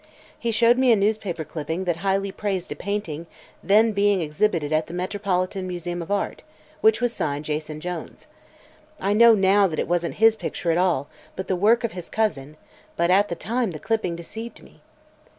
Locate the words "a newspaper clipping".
0.91-1.83